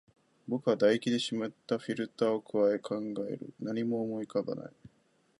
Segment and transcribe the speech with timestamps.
[0.47, 2.95] 僕は唾液で湿ったフィルターを咥え、考
[3.27, 3.53] える。
[3.59, 4.73] 何も思い浮かばない。